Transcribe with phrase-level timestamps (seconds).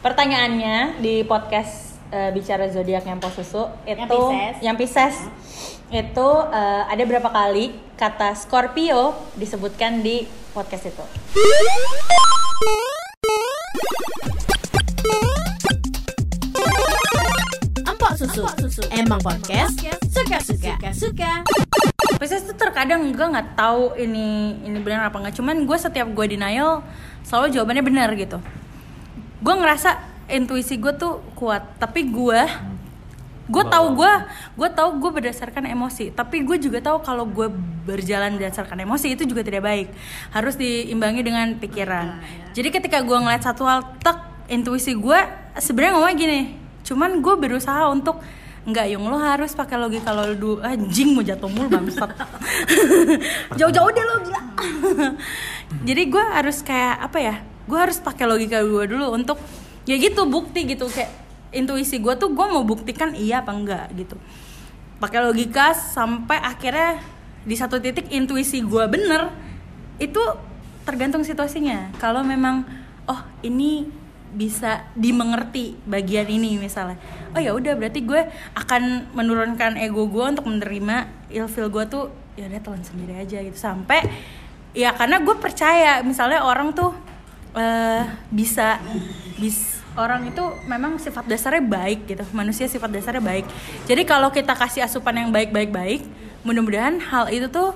[0.00, 4.56] pertanyaannya di podcast eh, bicara zodiak yang pos susu itu Pisces.
[4.64, 5.16] yang Pisces
[5.92, 10.24] itu eh, ada berapa kali kata Scorpio disebutkan di
[10.56, 11.04] podcast itu?
[17.84, 18.42] Empok susu.
[18.88, 19.76] Emang podcast
[20.08, 20.80] suka-suka.
[20.96, 21.32] Suka.
[22.16, 25.36] Pisces itu terkadang gue nggak tahu ini ini benar apa nggak.
[25.36, 26.80] Cuman gue setiap gue denial
[27.28, 28.40] selalu jawabannya benar gitu.
[29.40, 29.98] Gue ngerasa
[30.30, 32.40] intuisi gue tuh kuat, tapi gue
[33.50, 34.12] gue tahu gue
[34.54, 37.50] gue tahu gue berdasarkan emosi tapi gue juga tahu kalau gue
[37.82, 39.88] berjalan berdasarkan emosi itu juga tidak baik
[40.30, 42.22] harus diimbangi dengan pikiran
[42.54, 45.18] jadi ketika gue ngeliat satu hal tek intuisi gue
[45.58, 46.40] sebenarnya ngomongnya gini
[46.86, 48.22] cuman gue berusaha untuk
[48.60, 50.60] Enggak, Yung, lo harus pakai logika lo dulu.
[50.60, 52.12] Anjing mau jatuh mulu bangsat.
[53.58, 54.40] Jauh-jauh deh lo gila.
[55.88, 57.34] Jadi gue harus kayak apa ya?
[57.70, 59.38] Gue harus pakai logika gue dulu untuk
[59.86, 61.14] ya gitu bukti gitu kayak
[61.54, 64.18] intuisi gue tuh gue mau buktikan iya apa enggak gitu.
[64.98, 66.98] Pakai logika sampai akhirnya
[67.46, 69.30] di satu titik intuisi gue bener
[70.02, 70.20] itu
[70.82, 71.94] tergantung situasinya.
[72.02, 72.66] Kalau memang
[73.06, 76.94] oh ini bisa dimengerti bagian ini misalnya
[77.34, 82.04] oh ya udah berarti gue akan menurunkan ego gue untuk menerima ilfil gue tuh
[82.38, 84.06] ya udah telan sendiri aja gitu sampai
[84.70, 86.94] ya karena gue percaya misalnya orang tuh
[87.54, 88.78] eh, bisa
[89.40, 92.24] bis orang itu memang sifat dasarnya baik gitu.
[92.30, 93.46] Manusia sifat dasarnya baik.
[93.86, 96.02] Jadi kalau kita kasih asupan yang baik baik baik
[96.40, 97.74] mudah-mudahan hal itu tuh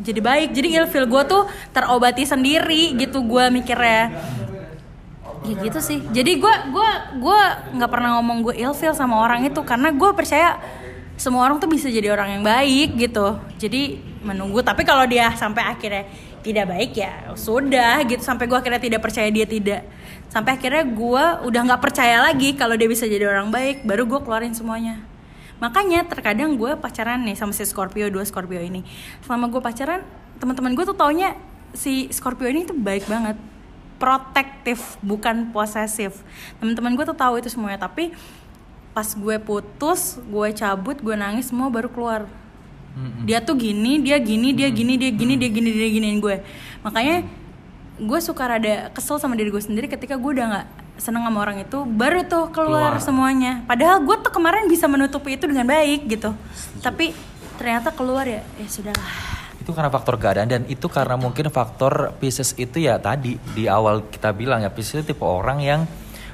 [0.00, 0.48] jadi baik.
[0.56, 4.16] Jadi ilfil gue tuh terobati sendiri gitu gue mikirnya.
[5.40, 6.04] Ya gitu sih.
[6.12, 7.40] Jadi gue gua gua
[7.72, 10.60] nggak pernah ngomong gue ilfil sama orang itu karena gue percaya
[11.20, 13.36] semua orang tuh bisa jadi orang yang baik gitu.
[13.60, 14.60] Jadi menunggu.
[14.60, 16.04] Tapi kalau dia sampai akhirnya
[16.40, 19.84] tidak baik ya sudah gitu sampai gue akhirnya tidak percaya dia tidak.
[20.30, 24.20] Sampai akhirnya gue udah nggak percaya lagi kalau dia bisa jadi orang baik baru gue
[24.22, 25.02] keluarin semuanya.
[25.60, 28.80] Makanya terkadang gue pacaran nih sama si Scorpio dua Scorpio ini.
[29.22, 30.00] Selama gue pacaran
[30.40, 31.36] teman-teman gue tuh taunya
[31.76, 33.36] si Scorpio ini tuh baik banget.
[34.00, 36.24] Protektif bukan posesif.
[36.56, 38.16] Teman-teman gue tuh tahu itu semuanya tapi
[38.90, 42.26] pas gue putus gue cabut gue nangis semua baru keluar
[43.24, 46.36] dia tuh gini dia gini dia gini dia gini dia gini dia giniin gue.
[46.82, 47.24] Makanya
[48.00, 50.66] gue suka rada kesel sama diri gue sendiri ketika gue udah nggak
[51.00, 53.04] seneng sama orang itu baru tuh keluar, Keluar.
[53.04, 53.64] semuanya.
[53.64, 56.32] Padahal gue tuh kemarin bisa menutupi itu dengan baik gitu.
[56.84, 57.12] Tapi
[57.56, 59.12] ternyata keluar ya ya sudahlah.
[59.60, 64.08] Itu karena faktor keadaan dan itu karena mungkin faktor Pisces itu ya tadi di awal
[64.08, 65.80] kita bilang ya Pisces itu tipe orang yang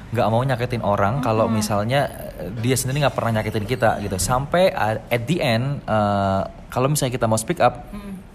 [0.07, 2.07] nggak mau nyakitin orang kalau misalnya
[2.37, 4.15] eh, dia sendiri nggak pernah nyakitin kita gitu.
[4.17, 7.87] Sampai uh, at the end uh, kalau misalnya kita mau speak up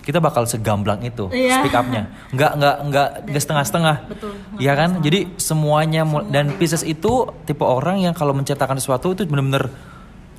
[0.02, 1.62] kita bakal segamblang itu Iya.
[1.62, 2.10] speak upnya.
[2.28, 3.96] Nggak nggak nggak nggak setengah-setengah.
[4.10, 4.32] Betul.
[4.58, 4.90] Iya kan?
[4.98, 7.12] jadi semuanya mul- dan Pisces itu
[7.42, 9.70] tipe orang yang kalau menceritakan sesuatu itu bener-bener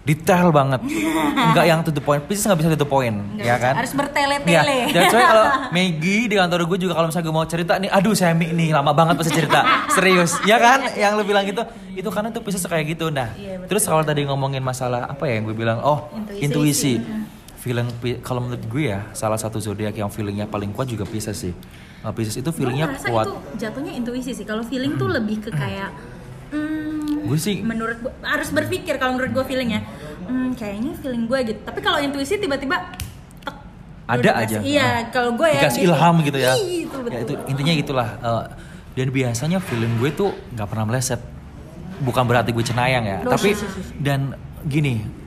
[0.04, 0.84] detail banget.
[1.52, 2.20] Nggak yang to the point.
[2.24, 3.74] Pisces nggak bisa to the point ya kan?
[3.76, 4.52] Harus bertele-tele.
[4.52, 7.90] Iya, dan soalnya kalau Maggie di kantor gue juga kalau misalnya gue mau cerita nih,
[7.90, 9.60] aduh Semi nih lama banget pasti cerita,
[9.90, 10.84] serius, ya kan?
[10.94, 13.08] Yang lu bilang gitu, itu karena tuh bisa kayak gitu.
[13.10, 13.32] Nah,
[13.66, 17.00] terus kalau tadi ngomongin masalah apa ya yang gue bilang, oh intuisi,
[17.58, 21.40] feeling pi- kalau menurut gue ya salah satu zodiak yang feelingnya paling kuat juga Pisces
[21.40, 21.54] sih.
[22.04, 23.24] Nah, Pisces itu feelingnya kuat.
[23.26, 24.44] itu jatuhnya intuisi sih.
[24.44, 25.96] Kalau feeling tuh lebih ke kayak
[26.52, 29.82] hmm, Gue sih menurut gua harus berpikir kalau menurut gue feelingnya.
[30.28, 31.60] Hmm, kayaknya feeling gue gitu.
[31.64, 32.96] Tapi kalau intuisi tiba-tiba
[33.44, 33.56] tek,
[34.08, 34.58] Ada udah aja.
[34.60, 36.54] Iya, kalau gue ya dikasih ilham gitu ya.
[36.56, 37.12] Itu betul.
[37.12, 38.10] Ya itu intinya gitulah.
[38.20, 38.44] Eh,
[38.94, 41.22] dan biasanya feeling gue tuh nggak pernah meleset.
[42.04, 43.96] Bukan berarti gue cenayang ya, Loh, tapi sih, sih, sih.
[44.02, 44.36] dan
[44.68, 45.23] gini.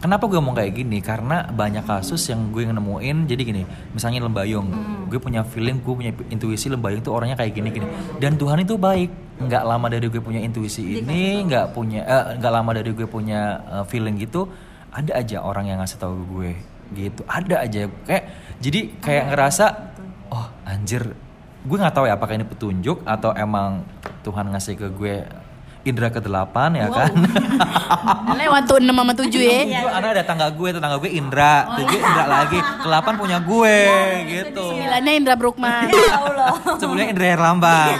[0.00, 1.04] Kenapa gue ngomong kayak gini?
[1.04, 3.28] Karena banyak kasus yang gue nemuin.
[3.28, 3.62] Jadi gini,
[3.92, 5.12] misalnya Lembayung, Hmm.
[5.12, 7.84] gue punya feeling, gue punya intuisi Lembayung tuh orangnya kayak gini-gini.
[8.16, 9.12] Dan Tuhan itu baik.
[9.44, 13.60] Nggak lama dari gue punya intuisi ini, nggak punya, eh, nggak lama dari gue punya
[13.60, 14.48] eh, feeling gitu,
[14.88, 16.56] ada aja orang yang ngasih tahu gue
[16.96, 17.20] gitu.
[17.28, 18.24] Ada aja kayak
[18.60, 19.64] jadi kayak ngerasa,
[20.28, 21.12] oh anjir,
[21.60, 23.84] gue nggak tahu ya apakah ini petunjuk atau emang
[24.24, 25.24] Tuhan ngasih ke gue
[25.80, 27.12] indera ke-8 ya kan.
[28.40, 29.60] Lewat tuh 6 sama 7 ya.
[29.64, 29.80] Iya.
[29.80, 33.76] Gue ada tetangga gue, tetangga gue Indra, tujuh Indra lagi, ke-8 punya gue
[34.28, 34.66] gitu.
[34.76, 35.88] Sembilannya Indra Brukman.
[35.88, 36.54] Ya Allah.
[36.76, 37.96] Sebelumnya Indra Herlambang,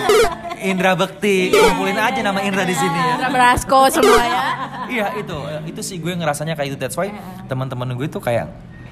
[0.61, 3.15] Indra Bekti, kumpulin aja nama Indra di sini ya.
[3.17, 4.43] Indra Brasko semua ya.
[4.91, 5.39] Iya itu,
[5.71, 6.77] itu sih gue ngerasanya kayak itu.
[6.77, 7.15] That's why
[7.49, 8.51] teman-teman gue tuh kayak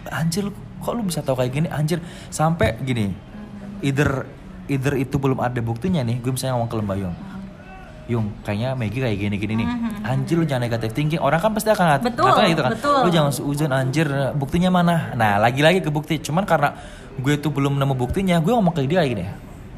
[0.08, 0.48] anjir
[0.80, 2.00] kok lu bisa tahu kayak gini anjir
[2.32, 3.12] sampai gini
[3.84, 4.24] either
[4.68, 7.14] either itu belum ada buktinya nih gue misalnya ngomong ke Lembayung
[8.08, 9.68] Yung, kayaknya Maggie kayak gini-gini nih.
[10.00, 11.20] Anjir lu jangan negatif thinking.
[11.20, 12.72] Orang kan pasti akan Betul, ngatakan gitu kan.
[12.72, 12.98] betul.
[13.04, 15.12] Lu jangan seuzon anjir, buktinya mana?
[15.12, 16.16] Nah, lagi-lagi ke bukti.
[16.24, 16.72] Cuman karena
[17.20, 19.24] gue tuh belum nemu buktinya, gue ngomong ke dia kayak gini.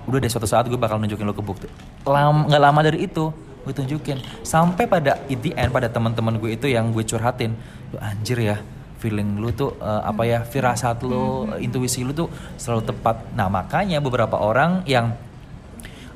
[0.07, 1.67] Udah deh suatu saat gue bakal nunjukin lu ke bukti.
[2.07, 3.35] Lam, nggak lama dari itu,
[3.67, 7.53] gue tunjukin sampai pada the end pada teman-teman gue itu yang gue curhatin
[7.93, 8.57] lu anjir ya
[9.01, 14.01] feeling lu tuh eh, apa ya firasat lu intuisi lu tuh selalu tepat nah makanya
[14.01, 15.13] beberapa orang yang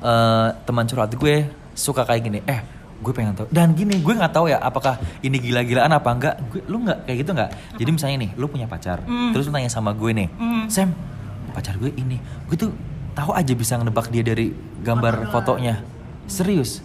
[0.01, 1.45] eh, teman curhat gue
[1.75, 2.63] suka kayak gini eh
[2.95, 3.51] gue pengen tahu.
[3.51, 6.35] Dan gini gue nggak tahu ya apakah ini gila-gilaan apa enggak.
[6.47, 7.49] Gue lu nggak kayak gitu nggak?
[7.75, 10.27] Jadi misalnya nih lu punya pacar terus lu tanya sama gue nih
[10.71, 10.95] Sam
[11.51, 12.17] pacar gue ini.
[12.47, 12.71] Gue tuh
[13.13, 15.83] tahu aja bisa nebak dia dari gambar fotonya.
[16.25, 16.81] Serius?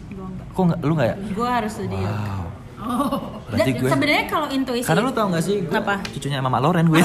[0.53, 0.79] Kok nggak?
[0.83, 1.17] Lu nggak ya?
[1.33, 2.51] Gue harus studio wow.
[2.81, 6.01] Dan berarti gue sebenarnya kalau intuisi karena lu tau gak sih gue Apa?
[6.17, 7.01] cucunya mama Loren gue.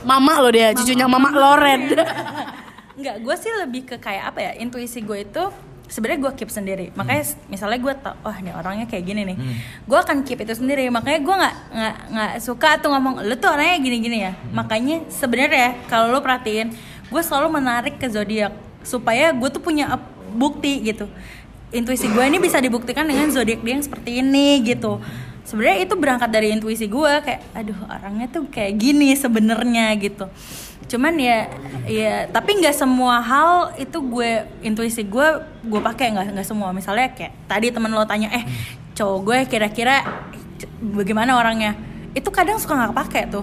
[0.00, 1.92] Mama lo dia, cucunya Mama Loren.
[2.96, 4.52] Enggak, gue sih lebih ke kayak apa ya?
[4.56, 5.44] Intuisi gue itu
[5.90, 6.86] sebenarnya gue keep sendiri.
[6.94, 9.54] Makanya s- misalnya gue tau, wah nih orangnya kayak gini nih, Hmm.
[9.84, 10.86] gue akan keep itu sendiri.
[10.88, 14.32] Makanya gue nggak nggak nggak suka tuh ngomong, lu tuh orangnya gini-gini ya.
[14.48, 16.70] Makanya sebenarnya kalau lo perhatiin,
[17.04, 19.98] gue selalu menarik ke zodiak supaya gue tuh punya
[20.30, 21.10] bukti gitu.
[21.68, 24.98] Intuisi gue ini bisa dibuktikan dengan zodiak dia yang seperti ini gitu.
[25.50, 30.30] Sebenarnya itu berangkat dari intuisi gue kayak, aduh orangnya tuh kayak gini sebenarnya gitu.
[30.86, 31.50] Cuman ya
[31.90, 35.26] ya tapi nggak semua hal itu gue intuisi gue
[35.66, 36.70] gue pakai nggak nggak semua.
[36.70, 38.46] Misalnya kayak tadi temen lo tanya eh
[38.94, 40.06] cowok gue kira-kira
[40.62, 41.74] c- bagaimana orangnya?
[42.14, 43.42] Itu kadang suka nggak pakai tuh.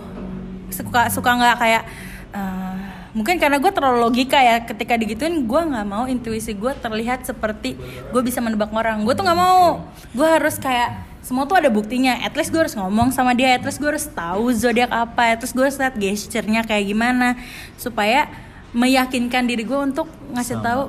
[0.72, 1.84] Suka suka nggak kayak
[2.32, 2.76] eh,
[3.16, 7.76] mungkin karena gue terlalu logika ya ketika digituin gue nggak mau intuisi gue terlihat seperti
[8.16, 9.04] gue bisa menebak orang.
[9.04, 9.88] Gue tuh nggak mau.
[10.16, 12.24] Gue harus kayak semua tuh ada buktinya.
[12.24, 13.60] At least gue harus ngomong sama dia.
[13.60, 15.36] At least gue harus tahu zodiak apa.
[15.36, 17.36] At least gue harus lihat gesturnya kayak gimana.
[17.76, 18.32] Supaya
[18.72, 20.88] meyakinkan diri gue untuk ngasih tahu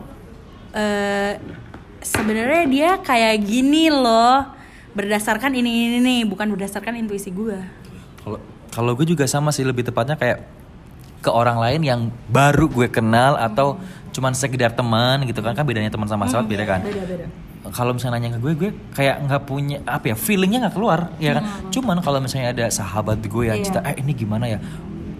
[0.79, 1.43] eh
[1.99, 4.47] sebenarnya dia kayak gini loh.
[4.95, 7.59] Berdasarkan ini ini nih bukan berdasarkan intuisi gue
[8.23, 8.39] Kalau
[8.71, 9.67] kalau gue juga sama sih.
[9.67, 10.47] Lebih tepatnya kayak
[11.19, 12.01] ke orang lain yang
[12.31, 13.83] baru gue kenal atau
[14.15, 15.59] cuman sekedar teman gitu kan.
[15.59, 16.87] Kan bedanya teman sama sahabat beda kan.
[17.69, 21.37] Kalau misalnya nanya ke gue, gue kayak nggak punya apa ya feelingnya nggak keluar, ya
[21.37, 21.45] kan.
[21.69, 24.59] Cuman kalau misalnya ada sahabat gue yang cerita, eh ini gimana ya,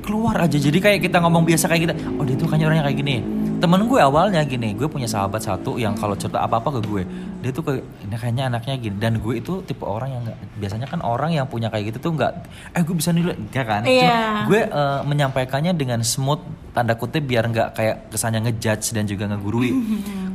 [0.01, 0.57] keluar aja.
[0.57, 3.17] Jadi kayak kita ngomong biasa kayak kita, oh dia tuh kayaknya orangnya kayak gini.
[3.59, 7.03] Temen gue awalnya gini, gue punya sahabat satu yang kalau cerita apa apa ke gue,
[7.43, 8.97] dia tuh kayak ini kayaknya anaknya gini.
[8.97, 12.13] Dan gue itu tipe orang yang nggak biasanya kan orang yang punya kayak gitu tuh
[12.15, 12.33] nggak,
[12.73, 13.83] eh gue bisa nilai, enggak kan?
[13.83, 14.19] Cuma Iya.
[14.47, 16.39] gue eh, menyampaikannya dengan smooth
[16.71, 19.75] tanda kutip biar nggak kayak kesannya ngejudge dan juga ngegurui.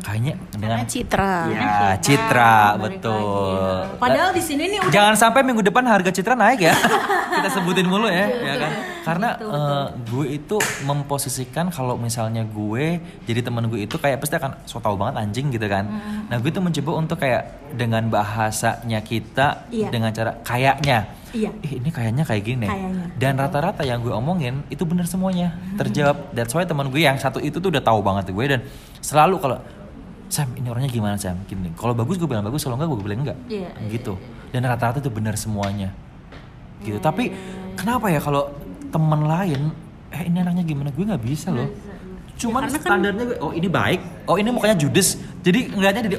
[0.03, 1.47] Kayaknya dengan Citra.
[1.47, 3.15] ya citra Balik betul.
[3.15, 3.97] lagi.
[3.97, 6.75] padahal di sini nih udah Jangan sampai minggu depan harga citra naik ya.
[7.33, 8.71] Kita sebutin mulu ya, ya kan?
[9.03, 14.53] Karena eh, gue itu memposisikan kalau misalnya gue jadi teman gue itu kayak pasti akan
[14.63, 15.87] so tau banget anjing gitu kan.
[16.27, 17.41] Nah, gue tuh mencoba untuk kayak
[17.73, 19.89] dengan bahasanya kita Iya.
[19.89, 21.09] dengan cara kayaknya.
[21.33, 21.49] Iya.
[21.59, 22.67] Ih, ini kayaknya kayak gini.
[22.69, 23.05] Kayaknya.
[23.17, 25.57] Dan rata-rata yang gue omongin itu bener semuanya.
[25.73, 26.29] Terjawab.
[26.31, 28.61] That's why teman gue yang satu itu tuh udah tahu banget gue dan
[29.01, 29.57] selalu kalau
[30.33, 31.37] Sam ini orangnya gimana Sam?
[31.45, 31.69] Gini.
[31.77, 33.37] Kalau bagus gue bilang bagus, kalau enggak gue bilang enggak.
[33.45, 34.17] Iya, iya, gitu.
[34.49, 35.93] Dan rata-rata itu benar semuanya.
[36.81, 36.97] Gitu.
[36.97, 37.29] Tapi
[37.77, 38.49] kenapa ya kalau
[38.89, 39.69] teman lain
[40.09, 40.89] eh ini anaknya gimana?
[40.89, 41.69] Gue nggak bisa loh.
[42.33, 44.25] Cuman standarnya gue oh ini baik.
[44.25, 45.21] Oh ini mukanya judes.
[45.39, 46.17] Jadi ngeliatnya dari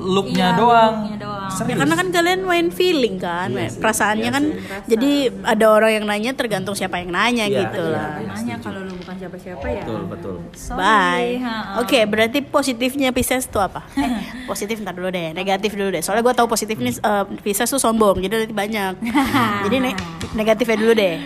[0.00, 0.94] looknya Iya, doang.
[1.04, 1.38] looknya doang.
[1.50, 4.44] Ya, karena kan kalian main feeling kan, main- perasaannya kan.
[4.88, 5.12] Jadi
[5.44, 7.92] ada orang yang nanya tergantung siapa yang nanya Iya, gitu iya.
[7.92, 8.10] lah.
[8.24, 8.80] nanya kalau
[9.10, 10.34] bukan siapa-siapa ya betul betul.
[10.54, 10.78] sorry.
[10.78, 11.82] Bye.
[11.82, 13.82] Oke, berarti positifnya Pisces itu apa?
[13.98, 15.98] Eh, positif ntar dulu deh, negatif dulu deh.
[15.98, 18.94] Soalnya gue tahu positif ini eh, Pisces tuh sombong, jadi nanti banyak.
[19.66, 19.98] jadi ne-
[20.38, 21.18] negatifnya dulu deh.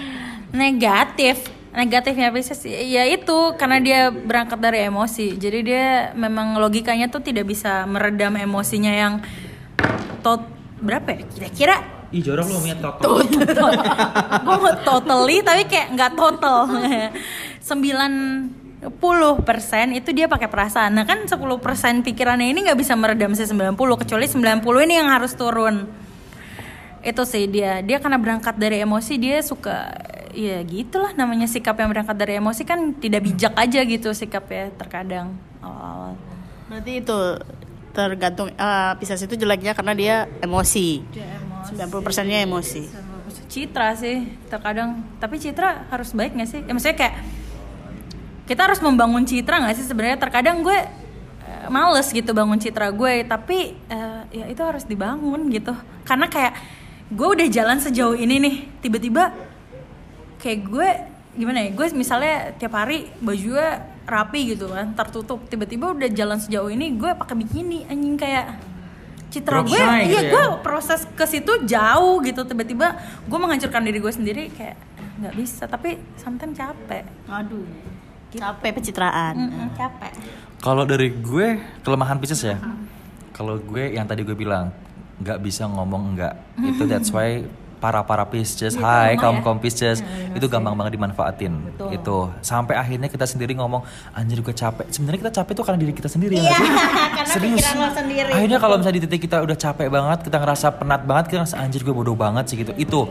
[0.55, 1.37] negatif
[1.77, 7.51] negatifnya Pisces ya itu karena dia berangkat dari emosi jadi dia memang logikanya tuh tidak
[7.51, 9.15] bisa meredam emosinya yang
[10.23, 10.47] tot
[10.79, 11.77] berapa ya kira-kira
[12.15, 13.27] Ih jorok lu ngomongnya total.
[14.47, 18.87] gue mau totally tapi kayak nggak total 90
[19.43, 23.43] persen itu dia pakai perasaan nah kan 10 persen pikirannya ini nggak bisa meredam si
[23.43, 25.91] 90 kecuali 90 ini yang harus turun
[27.03, 29.91] itu sih dia dia karena berangkat dari emosi dia suka
[30.31, 35.35] ya gitulah namanya sikap yang berangkat dari emosi kan tidak bijak aja gitu sikapnya terkadang
[35.61, 36.15] awal-awal
[36.69, 37.19] Berarti itu
[37.95, 41.05] tergantung eh, Pisces itu jeleknya karena dia emosi.
[41.13, 41.44] Dia emosi.
[41.65, 42.87] 90 persennya emosi.
[43.49, 45.01] Citra sih terkadang.
[45.19, 46.61] Tapi Citra harus baik nggak sih?
[46.65, 47.15] Ya maksudnya kayak
[48.45, 50.21] kita harus membangun citra nggak sih sebenarnya?
[50.21, 50.79] Terkadang gue
[51.49, 55.73] eh, males gitu bangun citra gue tapi eh, ya itu harus dibangun gitu.
[56.05, 56.53] Karena kayak
[57.09, 58.55] gue udah jalan sejauh ini nih
[58.85, 59.33] tiba-tiba
[60.41, 60.89] kayak gue
[61.35, 63.69] gimana ya gue misalnya tiap hari baju gue
[64.05, 65.41] rapi gitu kan tertutup.
[65.49, 68.61] Tiba-tiba udah jalan sejauh ini gue pakai bikini anjing kayak
[69.35, 70.31] citra Drop gue iya gitu ya?
[70.31, 72.47] gue proses ke situ jauh gitu.
[72.47, 72.95] Tiba-tiba
[73.27, 74.79] gue menghancurkan diri gue sendiri kayak
[75.19, 75.67] nggak bisa.
[75.67, 77.03] Tapi sometimes capek.
[77.27, 77.67] Aduh.
[78.31, 79.35] Capek pencitraan.
[79.35, 80.11] Mm-mm, capek.
[80.59, 82.57] Kalau dari gue kelemahan Pisces ya.
[83.35, 84.71] kalau gue yang tadi gue bilang
[85.19, 87.43] nggak bisa ngomong enggak itu that's why
[87.85, 90.01] para para Pisces, hai kaum kaum Pisces,
[90.33, 91.53] itu gampang banget dimanfaatin.
[91.93, 93.85] Itu sampai akhirnya kita sendiri ngomong,
[94.17, 94.89] anjir gue capek.
[94.89, 96.69] Sebenarnya kita capek tuh karena diri kita sendiri ya sih?
[97.37, 97.69] Serius.
[98.33, 101.61] Akhirnya kalau misalnya di titik kita udah capek banget, kita ngerasa penat banget, kita ngerasa
[101.61, 102.73] anjir gue bodoh banget sih gitu.
[102.81, 103.05] Itu.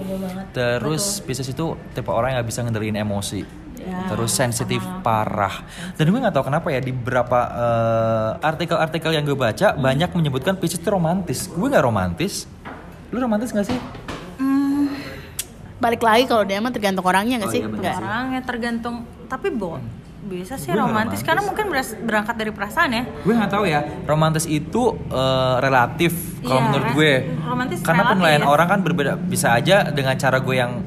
[0.57, 3.45] Terus Pisces itu tipe orang yang nggak bisa ngendaliin emosi.
[3.83, 5.61] Terus sensitif parah.
[5.93, 10.57] Dan gue nggak tahu kenapa ya di beberapa eh, artikel-artikel yang gue baca banyak menyebutkan
[10.57, 11.45] Pisces itu romantis.
[11.53, 12.49] Gue nggak romantis.
[13.13, 13.77] Lu romantis gak sih?
[15.83, 17.59] Balik lagi kalau dia mah tergantung orangnya nggak Oh, sih?
[17.59, 17.67] iya.
[17.67, 17.95] Nggak.
[17.99, 18.95] orangnya tergantung
[19.27, 19.75] tapi bo
[20.23, 21.19] bisa sih romantis, romantis.
[21.19, 21.65] karena mungkin
[21.99, 23.83] berangkat dari perasaan ya Gue nggak tahu ya.
[24.03, 27.13] Romantis itu eh, relatif kalau Iya, menurut gue.
[27.43, 29.19] romantis Karena penilaian orang kan berbeda.
[29.19, 30.79] Bisa aja dengan cara gue yang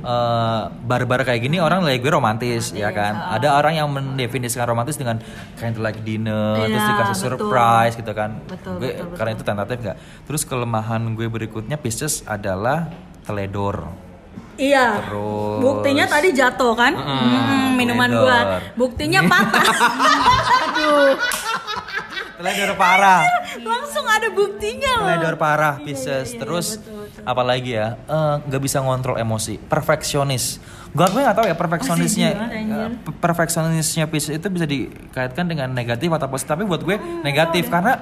[0.00, 3.12] eh, barbar kayak gini orang nilai gue romantis ya kan.
[3.30, 5.20] Ada orang yang mendefinisikan romantis dengan
[5.54, 7.24] candlelight dinner, terus Iya, dikasih betul.
[7.36, 8.30] surprise gitu kan.
[8.48, 9.96] Betul, gue betul, karena itu tentatif nggak.
[10.24, 12.88] Terus kelemahan gue berikutnya Pisces adalah
[13.22, 14.07] teledor.
[14.58, 15.00] Iya.
[15.00, 15.58] Terus.
[15.58, 16.92] Buktinya tadi jatuh kan?
[16.92, 18.38] Mm-mm, Mm, minuman gua.
[18.74, 19.66] Buktinya patah.
[22.38, 23.26] Teledor parah.
[23.58, 25.06] langsung ada buktinya loh.
[25.10, 26.78] Teledor parah Pisces terus
[27.24, 27.98] apalagi ya?
[27.98, 29.58] Eh, nggak bisa ngontrol emosi.
[29.58, 30.62] Perfeksionis.
[30.88, 32.30] Gue gue nggak tahu ya perfeksionisnya.
[32.38, 32.78] Anjir.
[32.78, 36.54] eh, perfeksionisnya Pisces itu bisa dikaitkan dengan negatif atau positif.
[36.54, 37.66] Tapi buat gue negatif.
[37.66, 37.98] karena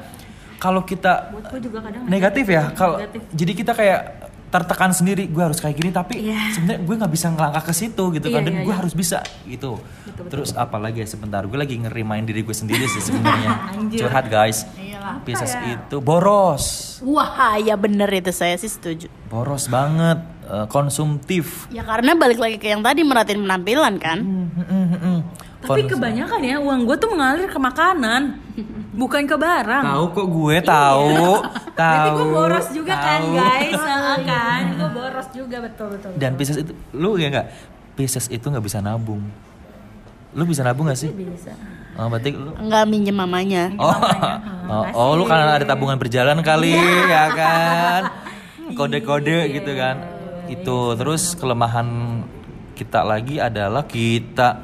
[0.57, 2.97] kalau kita buat gua juga kadang negatif ya kalau
[3.29, 6.55] jadi kita kayak tertekan sendiri gue harus kayak gini tapi Iya.
[6.55, 8.79] sebenarnya gue nggak bisa ngelangkah ke situ gitu kan Iya, dan iya, gue iya.
[8.79, 9.83] harus bisa gitu
[10.26, 13.53] terus apalagi ya sebentar gue lagi ngerimain diri gue sendiri sih sebenarnya
[14.00, 14.65] curhat guys.
[15.23, 15.79] Pisces ya?
[15.79, 19.07] itu boros Wah, ya bener itu saya sih setuju.
[19.26, 24.19] boros banget eh, konsumtif Ya karena balik lagi ke yang tadi merhatiin penampilan kan.
[25.66, 28.23] Tapi kebanyakan ya uang gua tuh mengalir ke makanan
[28.92, 31.20] bukan ke barang tahu kok gue tahu
[31.76, 33.35] tahu Berarti gue boros juga kan tahu.
[33.35, 34.62] guys, Heeh, kan?
[34.73, 36.11] Gue boros juga betul betul.
[36.16, 37.46] dan Pisces itu lu ya nggak
[37.92, 39.20] Pisces itu nggak bisa nabung
[40.32, 41.52] lu bisa nabung gak sih bisa.
[41.96, 43.73] oh, berarti lu Enggak minjem mamanya.
[43.76, 43.88] Oh,
[44.68, 48.02] oh, oh, lu karena ada tabungan berjalan kali ya kan?
[48.76, 49.96] Kode-kode gitu kan.
[50.44, 52.20] Itu terus kelemahan
[52.73, 54.61] kita lagi adalah kita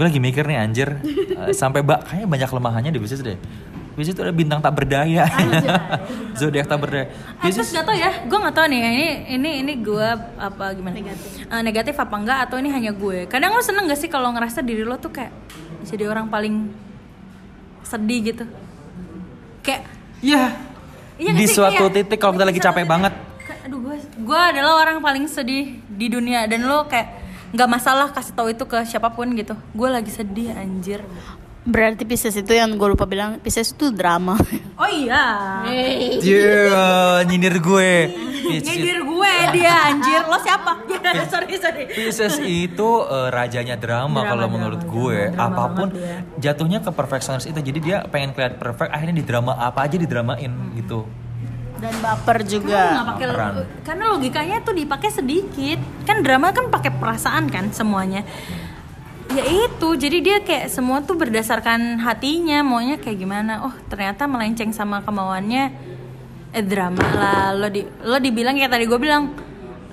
[0.00, 0.88] gue lagi mikir nih anjir
[1.40, 3.36] Eh, sampai bak kayaknya banyak kelemahannya di bisnis deh.
[3.92, 5.24] Bisnis itu ada bintang tak berdaya.
[6.40, 7.08] Zodiak tak berdaya.
[7.36, 10.72] Ah, terus Pisces gak tau ya, gue gak tau nih ini ini ini gue apa
[10.72, 10.92] gimana?
[10.94, 11.48] Negatif.
[11.60, 13.24] negatif apa enggak atau ini hanya gue?
[13.24, 15.32] Kadang lo seneng gak sih kalau ngerasa diri lo tuh kayak
[15.82, 16.68] jadi orang paling
[17.82, 18.44] sedih gitu?
[19.60, 19.88] Kayak
[20.20, 20.56] ya
[21.16, 21.54] Iya nggak di sih?
[21.54, 25.24] suatu Kayak- titik kalau kita lagi capek banget Kayak, aduh gue gue adalah orang paling
[25.24, 27.08] sedih di dunia dan lo kayak
[27.50, 29.54] nggak masalah kasih tahu itu ke siapa pun gitu.
[29.74, 31.02] Gue lagi sedih anjir.
[31.60, 34.32] Berarti Pisces itu yang gue lupa bilang, Pisces itu drama.
[34.80, 35.60] oh iya.
[36.16, 36.56] Dia
[37.28, 37.92] nyindir gue.
[38.50, 40.24] Nyedir gue dia anjir.
[40.24, 40.80] Lo siapa?
[41.32, 41.84] Sorry sorry.
[41.86, 45.18] Pisces itu eh, rajanya drama, Drama, kalau menurut drama, gue.
[45.30, 45.88] drama apa pun
[46.40, 47.60] jatuhnya ke perfeksionis itu.
[47.60, 51.04] Jadi dia pengen kelihatan perfect akhirnya di drama apa aja didramain gitu
[51.80, 53.08] Dan baper juga.
[53.16, 53.54] pakai Peran.
[53.82, 55.80] karena logikanya tuh dipakai sedikit.
[56.04, 58.22] Kan drama kan pakai perasaan kan semuanya.
[59.30, 63.64] Ya itu jadi dia kayak semua tuh berdasarkan hatinya maunya kayak gimana.
[63.64, 65.72] Oh ternyata melenceng sama kemauannya.
[66.52, 67.56] Eh drama lah.
[67.56, 69.32] Lo di lo dibilang kayak tadi gue bilang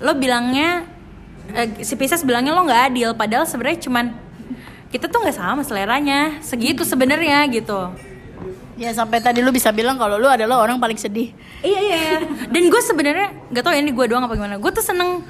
[0.03, 0.84] lo bilangnya
[1.56, 3.15] eh, si Pisces bilangnya lo nggak adil.
[3.15, 4.06] Padahal sebenarnya cuman
[4.91, 6.41] kita tuh nggak sama seleranya.
[6.44, 8.06] Segitu sebenarnya gitu
[8.77, 11.34] Ya sampai tadi lu bisa bilang kalau lu adalah orang paling sedih.
[11.65, 11.98] Iya iya.
[11.98, 12.17] iya.
[12.46, 14.62] Dan gue sebenarnya nggak tau ya ini gue doang apa gimana.
[14.62, 15.25] Gue tuh seneng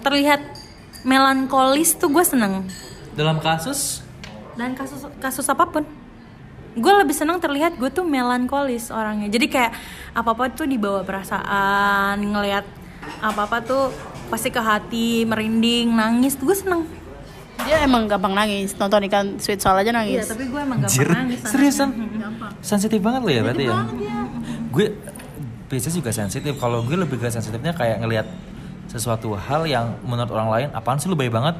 [0.00, 0.40] terlihat
[1.04, 2.64] melankolis tuh gue seneng.
[3.10, 4.00] dalam kasus
[4.56, 5.84] Dan kasus kasus apa pun,
[6.72, 9.28] gue lebih seneng terlihat gue tuh melankolis orangnya.
[9.28, 9.72] Jadi kayak
[10.16, 12.64] apa apa tuh dibawa perasaan, ngelihat
[13.20, 13.92] apa apa tuh
[14.32, 16.36] pasti ke hati, merinding, nangis.
[16.40, 16.88] Gue seneng.
[17.62, 18.72] Dia emang gampang nangis.
[18.74, 20.24] Nonton ikan sweet soul aja Iya nangis.
[20.26, 21.38] tapi gue emang gak Anjir, pernah nangis.
[21.44, 22.52] seriusan Gampang.
[22.60, 23.76] sensitif banget lo ya berarti ya
[24.70, 24.86] gue
[25.66, 28.26] Pisces juga sensitif kalau gue lebih ke sensitifnya kayak ngelihat
[28.86, 31.54] sesuatu hal yang menurut orang lain apaan sih lu baik banget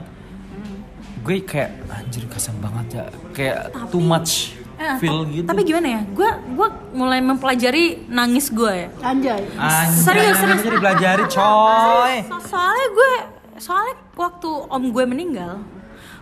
[1.21, 5.89] gue kayak anjir kasian banget ya kayak too much Eh, feel ta- gitu Tapi gimana
[5.91, 6.01] ya?
[6.11, 8.89] Gue gue mulai mempelajari nangis gue ya.
[9.05, 9.45] Anjay.
[9.53, 10.61] Anjir, Serius, serius.
[10.65, 13.13] dipelajari coy So- soalnya gue
[13.59, 15.61] soalnya waktu om gue meninggal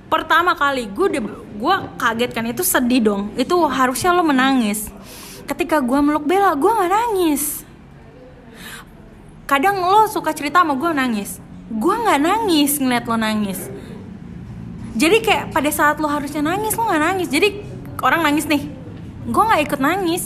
[0.09, 1.21] pertama kali gue
[1.59, 3.23] gue kaget kan itu sedih dong.
[3.37, 4.89] Itu harusnya lo menangis.
[5.45, 7.63] Ketika gue meluk Bella gue nggak nangis.
[9.49, 11.41] Kadang lo suka cerita sama gue nangis.
[11.69, 13.61] Gue nggak nangis ngeliat lo nangis.
[14.99, 17.29] Jadi kayak pada saat lo harusnya nangis lo nggak nangis.
[17.29, 17.49] Jadi
[18.03, 18.65] orang nangis nih
[19.29, 20.25] gue nggak ikut nangis.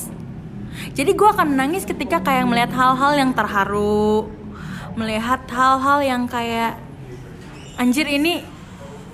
[0.97, 4.31] Jadi gue akan menangis ketika kayak melihat hal-hal yang terharu,
[4.97, 6.81] melihat hal-hal yang kayak
[7.77, 8.41] anjir ini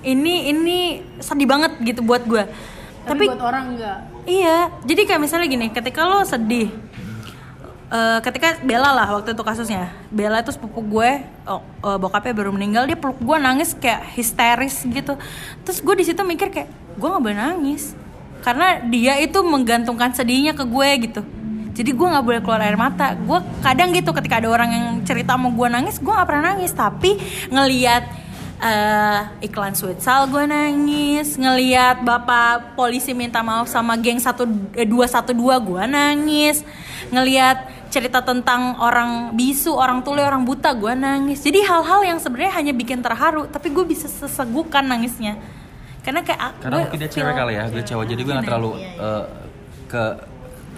[0.03, 0.77] ini ini
[1.19, 2.43] sedih banget gitu buat gue.
[3.07, 3.97] Tapi, buat orang enggak.
[4.29, 6.69] Iya, jadi kayak misalnya gini, ketika lo sedih,
[7.89, 12.53] eh, ketika Bella lah waktu itu kasusnya, Bella itu sepupu gue, oh, eh, bokapnya baru
[12.53, 15.17] meninggal, dia peluk gue nangis kayak histeris gitu.
[15.65, 17.97] Terus gue di situ mikir kayak, gue nggak boleh nangis,
[18.45, 21.21] karena dia itu menggantungkan sedihnya ke gue gitu.
[21.73, 23.15] Jadi gue nggak boleh keluar air mata.
[23.15, 26.75] Gue kadang gitu ketika ada orang yang cerita mau gue nangis, gue nggak pernah nangis,
[26.75, 27.15] tapi
[27.49, 28.28] ngeliat
[28.59, 31.39] eh iklan sweet sal gue nangis.
[31.39, 34.43] Ngeliat bapak polisi minta maaf sama geng satu
[34.75, 36.67] eh, dua satu dua gue nangis.
[37.09, 41.41] Ngeliat cerita tentang orang bisu orang tuli orang buta gue nangis.
[41.41, 45.39] Jadi hal-hal yang sebenarnya hanya bikin terharu tapi gue bisa sesegukan nangisnya.
[46.03, 48.05] Karena kayak Karena gue mungkin dia cewek kali ya, gue cewek.
[48.11, 49.23] Jadi gue nggak terlalu eh,
[49.87, 50.03] ke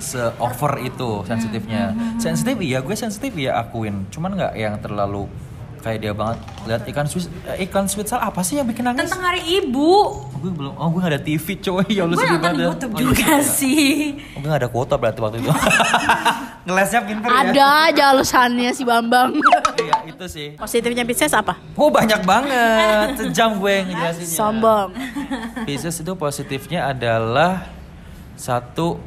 [0.02, 1.94] se over itu sensitifnya.
[2.18, 4.10] Sensitif iya, gue sensitif ya akuin.
[4.10, 5.30] Cuman nggak yang terlalu
[5.82, 9.06] kayak dia banget lihat ikan sweet eh, ikan sal apa sih yang bikin nangis?
[9.06, 9.92] tentang hari ibu
[10.32, 12.62] Oh, gue belum oh gue gak ada TV coy ya lu gue sedih banget di
[12.62, 12.70] ya.
[12.70, 13.40] YouTube Oh, iya, juga iya.
[13.44, 13.90] sih
[14.32, 15.52] Oh, gue gak ada kuota berarti waktu itu
[16.66, 19.34] ngelesnya pinter ya Ada aja alasannya si Bambang.
[19.78, 21.58] iya itu sih Positifnya Pisces apa?
[21.74, 24.90] oh banyak banget sejam gue ngejelasinnya Sombong.
[25.66, 27.66] Pisces itu positifnya adalah
[28.34, 29.02] satu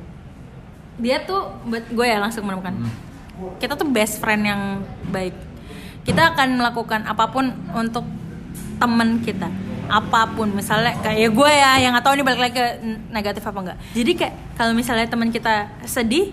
[0.94, 2.74] dia tuh buat gue ya langsung menemukan
[3.58, 4.62] kita tuh best friend yang
[5.08, 5.34] baik
[6.04, 8.04] kita akan melakukan apa pun untuk
[8.76, 9.48] temen kita.
[9.84, 12.66] Apa pun misalnya kayak gue ya yang nggak tahu nih balik lagi ke
[13.12, 16.32] negatif apa enggak jadi kayak kalau misalnya teman kita sedih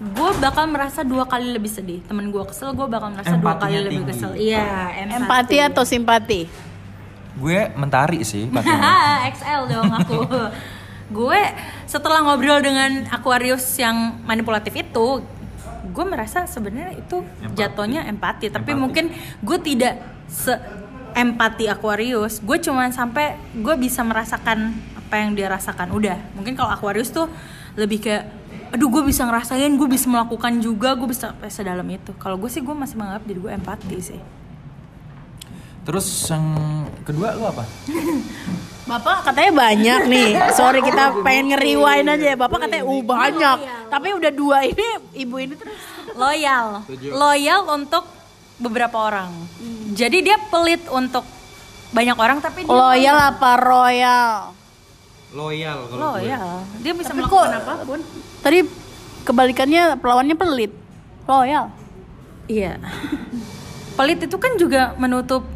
[0.00, 2.00] gue bakal merasa dua kali lebih sedih.
[2.08, 4.10] Temen gue kesel gue bakal merasa dua kali Empatinya lebih tinggi.
[4.16, 4.32] kesel.
[4.32, 4.64] Iya
[5.12, 5.56] Empati.
[5.60, 6.40] Atau simpati?
[7.30, 8.48] gue mentari sih
[9.32, 10.18] XL dong aku.
[11.10, 11.38] Gue
[11.86, 15.26] setelah ngobrol dengan Aquarius yang manipulatif itu
[15.90, 17.56] gue merasa sebenarnya itu Empati.
[17.58, 18.46] jatuhnya empati.
[18.48, 18.80] Tapi Empati.
[18.80, 19.04] mungkin
[19.42, 19.94] gue tidak
[20.30, 20.54] se
[21.12, 22.38] empati Aquarius.
[22.40, 25.90] Gue cuman sampai gue bisa merasakan apa yang dia rasakan.
[25.90, 27.26] Udah mungkin kalau Aquarius tuh
[27.74, 28.30] lebih kayak
[28.70, 32.14] aduh gue bisa ngerasain gue bisa melakukan juga gue bisa sampai sedalam itu.
[32.16, 34.39] Kalau gue sih gue masih menganggap diri gue empati sih
[35.82, 36.44] terus yang
[37.02, 37.64] kedua lu apa
[38.80, 40.28] Bapak katanya banyak nih.
[40.50, 42.34] Sorry kita pengen ngeriwain aja ya.
[42.34, 43.58] Bapak katanya uh banyak.
[43.86, 45.78] Tapi udah dua ini ibu ini terus
[46.14, 48.02] loyal loyal untuk
[48.58, 49.30] beberapa orang
[49.90, 51.22] jadi dia pelit untuk
[51.90, 54.34] banyak orang tapi dia loyal apa royal?
[55.30, 58.00] loyal loyal dia bisa Tapi melakukan kok- apa pun
[58.40, 58.58] Tadi
[59.22, 60.72] kebalikannya pelawannya pelit.
[61.24, 61.70] Loyal.
[62.44, 62.82] iya
[63.94, 65.46] pelit itu kan juga menutup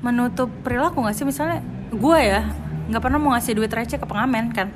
[0.00, 1.26] menutup perilaku nggak sih?
[1.28, 1.60] Misalnya
[1.92, 2.48] gue ya
[2.90, 4.68] nggak pernah mau ngasih duit receh ke pengamen kan?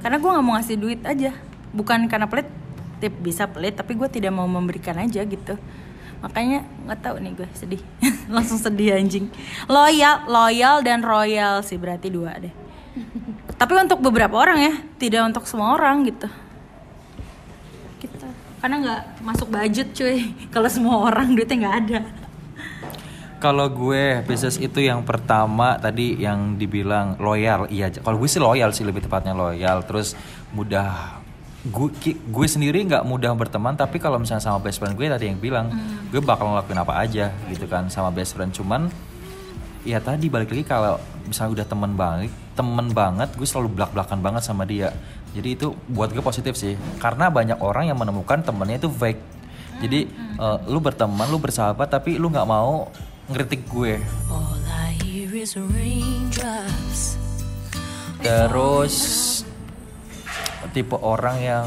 [0.00, 1.32] Karena gue nggak mau ngasih duit aja.
[1.72, 2.48] Bukan karena pelit
[3.00, 5.56] tip bisa pelit tapi gue tidak mau memberikan aja gitu.
[6.20, 7.82] Makanya nggak tahu nih gue sedih.
[8.34, 9.32] Langsung sedih anjing.
[9.66, 12.52] Loyal loyal dan royal sih berarti dua deh.
[13.56, 16.28] Tapi untuk beberapa orang ya tidak untuk semua orang gitu.
[18.00, 18.28] Kita
[18.60, 20.36] karena nggak masuk budget cuy.
[20.54, 22.19] Kalau semua orang duitnya nggak ada
[23.40, 27.88] Kalau gue Pisces itu yang pertama tadi yang dibilang loyal, iya.
[27.88, 29.80] Kalau gue sih loyal sih lebih tepatnya loyal.
[29.88, 30.12] Terus
[30.52, 31.16] mudah
[31.64, 35.36] gue gue sendiri nggak mudah berteman tapi kalau misalnya sama best friend gue tadi yang
[35.36, 35.68] bilang
[36.08, 38.52] gue bakal ngelakuin apa aja gitu kan sama best friend.
[38.52, 38.92] Cuman
[39.88, 44.20] ya tadi balik lagi kalau misalnya udah temen banget temen banget gue selalu belak belakan
[44.20, 44.92] banget sama dia.
[45.32, 46.76] Jadi itu buat gue positif sih.
[47.00, 49.40] Karena banyak orang yang menemukan temennya itu fake.
[49.80, 52.84] Jadi eh, lu berteman lu bersahabat tapi lu nggak mau
[53.30, 54.02] ngeritik gue.
[58.20, 58.96] Terus
[60.70, 61.66] tipe orang yang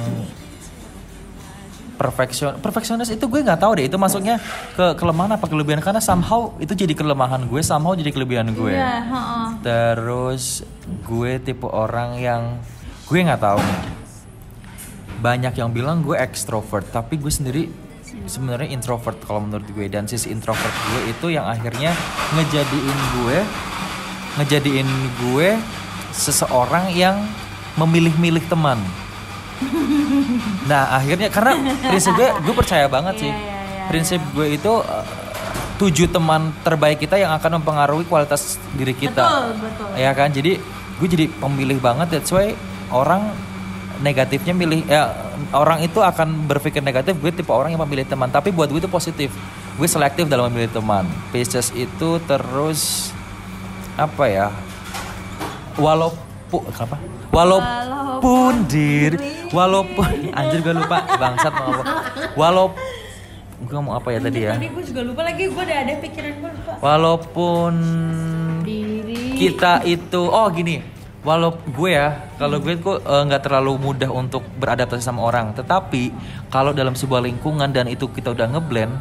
[1.93, 4.41] perfeksion perfeksionis itu gue nggak tahu deh itu masuknya
[4.73, 8.73] ke kelemahan apa kelebihan karena somehow itu jadi kelemahan gue somehow jadi kelebihan gue.
[8.73, 9.01] Iya,
[9.61, 10.65] terus
[11.07, 12.41] gue tipe orang yang
[13.07, 13.61] gue nggak tahu
[15.23, 17.63] banyak yang bilang gue ekstrovert tapi gue sendiri
[18.25, 19.85] sebenarnya introvert kalau menurut gue.
[19.91, 21.91] Dan sisi introvert gue itu yang akhirnya
[22.35, 23.37] ngejadiin gue
[24.33, 24.89] ngejadiin
[25.21, 25.49] gue
[26.13, 27.21] seseorang yang
[27.77, 28.79] memilih-milih teman.
[30.63, 31.59] Nah akhirnya karena
[31.91, 33.31] prinsip gue gue percaya banget sih.
[33.91, 35.05] Prinsip gue itu eh,
[35.75, 39.27] tujuh teman terbaik kita yang akan mempengaruhi kualitas diri kita.
[39.27, 39.87] Betul, betul.
[39.99, 40.31] ya kan?
[40.31, 40.55] Jadi
[41.03, 42.55] gue jadi pemilih banget that's why
[42.95, 43.27] orang
[44.01, 45.13] negatifnya milih ya
[45.53, 48.89] orang itu akan berpikir negatif gue tipe orang yang memilih teman tapi buat gue itu
[48.89, 49.29] positif
[49.77, 53.11] gue selektif dalam memilih teman Pisces itu terus
[53.93, 54.47] apa ya
[55.77, 56.97] walaupun apa
[57.33, 59.17] walaupun dir,
[59.49, 61.83] walaupun anjir gue lupa bangsat mau apa.
[62.37, 62.81] Walaupun
[63.65, 64.53] gue mau apa ya tadi ya?
[64.53, 66.71] Tadi gue juga lupa lagi, gue udah ada pikiran gue lupa.
[66.77, 67.73] Walaupun
[69.33, 70.85] kita itu oh gini,
[71.23, 76.11] walau gue ya, kalau gue kok eh, nggak terlalu mudah untuk beradaptasi sama orang, tetapi
[76.51, 78.93] kalau dalam sebuah lingkungan dan itu kita udah ngeblend,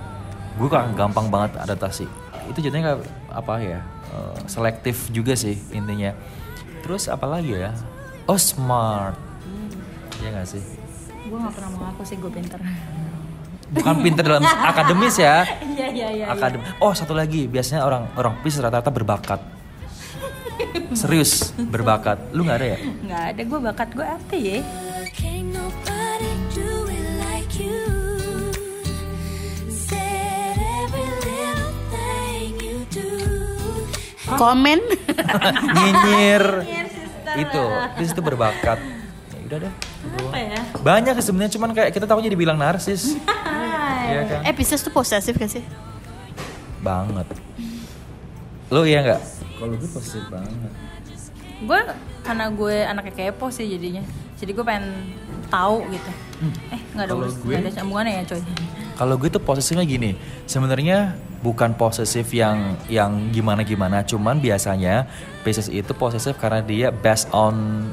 [0.57, 2.07] gue kan gampang banget adaptasi.
[2.51, 3.03] Itu jadinya kayak
[3.35, 3.81] apa ya?
[4.13, 6.13] eh, selektif juga sih intinya.
[6.85, 7.73] Terus apa lagi ya?
[8.27, 9.19] Oh smart,
[10.23, 10.63] Iya gak sih?
[11.27, 12.61] Gue gak pernah mengaku sih gue pinter.
[13.73, 15.43] Bukan pinter dalam akademis ya.
[15.65, 16.27] Iya, iya, iya.
[16.31, 16.63] Akadem.
[16.79, 19.41] Oh satu lagi, biasanya orang orang Pisces rata-rata berbakat.
[20.97, 22.19] Serius berbakat.
[22.33, 22.79] Lu nggak ada ya?
[23.09, 24.59] Gak ada, gue bakat gue apa ya?
[34.33, 34.81] Komen.
[35.77, 36.45] Nyinyir.
[37.33, 37.63] itu,
[37.97, 38.79] Pisces itu berbakat.
[39.33, 39.73] Ya udah deh.
[40.29, 40.61] Apa ya?
[40.83, 43.13] Banyak sebenarnya cuman kayak kita tahunya dibilang narsis.
[44.03, 44.41] Iya kan?
[44.45, 45.65] eh Pisces tuh posesif gak sih?
[46.85, 47.25] Banget.
[48.69, 49.42] Lu iya nggak?
[49.63, 50.71] Kalau gue positif banget.
[51.63, 51.79] Gue
[52.21, 54.03] karena gue anaknya kepo sih jadinya.
[54.35, 55.15] Jadi gue pengen
[55.47, 56.11] tahu gitu.
[56.75, 58.43] Eh nggak ada urus- gue- nggak ada sambungannya ya coy.
[58.93, 65.07] Kalau gue tuh posesifnya gini, sebenarnya bukan posesif yang yang gimana gimana, cuman biasanya
[65.43, 67.87] Pisces itu posesif karena dia based on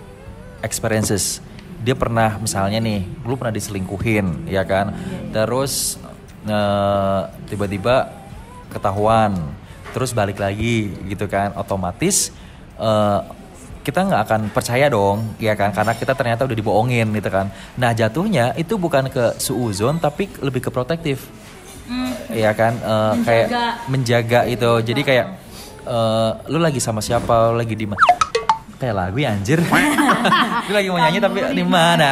[0.62, 1.42] experiences.
[1.82, 4.94] Dia pernah misalnya nih, lu pernah diselingkuhin, ya kan?
[5.32, 5.98] Terus
[6.46, 8.10] eh, tiba-tiba
[8.70, 9.34] ketahuan,
[9.92, 12.32] terus balik lagi gitu kan, otomatis
[12.78, 13.20] eh,
[13.80, 15.74] kita nggak akan percaya dong, ya kan?
[15.74, 17.50] Karena kita ternyata udah dibohongin gitu kan.
[17.80, 21.26] Nah jatuhnya itu bukan ke suuzon tapi lebih ke protektif,
[22.30, 22.78] ya kan?
[22.78, 23.48] Eh, kayak
[23.90, 24.72] menjaga itu.
[24.84, 25.28] Jadi kayak
[25.88, 28.04] eh, lu lagi sama siapa, lu lagi di mana?
[28.80, 29.60] Kayak lagu ya anjir.
[30.68, 32.12] lu lagi mau nyanyi tapi di mana?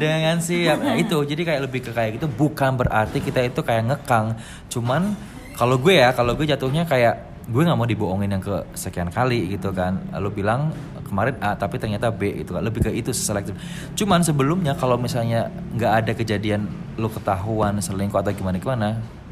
[0.00, 0.80] Dengan siapa?
[0.80, 1.18] Nah, itu.
[1.28, 2.26] Jadi kayak lebih ke kayak gitu.
[2.30, 4.32] Bukan berarti kita itu kayak ngekang.
[4.72, 5.12] Cuman
[5.54, 7.14] kalau gue ya, kalau gue jatuhnya kayak
[7.44, 10.00] gue nggak mau dibohongin yang ke sekian kali gitu kan.
[10.18, 10.74] Lu bilang
[11.06, 12.62] kemarin A tapi ternyata B gitu kan.
[12.64, 13.54] Lebih ke itu selektif.
[13.94, 16.66] Cuman sebelumnya kalau misalnya nggak ada kejadian
[16.98, 18.88] lu ketahuan selingkuh atau gimana gimana,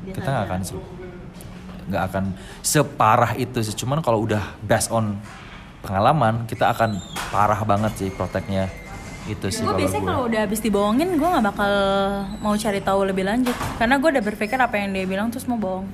[0.06, 0.86] kita nggak akan se-
[1.90, 2.24] nggak akan
[2.62, 3.74] separah itu sih.
[3.74, 5.18] Cuman kalau udah based on
[5.82, 7.02] pengalaman, kita akan
[7.34, 8.70] parah banget sih proteknya
[9.22, 11.72] itu sih Gue biasanya kalau udah habis dibohongin gue nggak bakal
[12.42, 15.54] mau cari tahu lebih lanjut karena gue udah berpikir apa yang dia bilang terus mau
[15.54, 15.86] bohong.